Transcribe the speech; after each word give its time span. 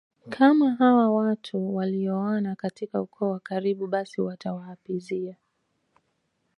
kama 0.29 0.71
hawa 0.71 1.09
watu 1.11 1.75
walioana 1.75 2.55
katika 2.55 3.01
ukoo 3.01 3.29
wa 3.29 3.39
karibu 3.39 3.87
basi 3.87 4.21
watawaapizia 4.21 5.35